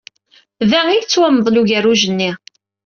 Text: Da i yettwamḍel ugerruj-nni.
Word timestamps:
Da 0.69 0.79
i 0.89 0.95
yettwamḍel 0.95 1.59
ugerruj-nni. 1.61 2.31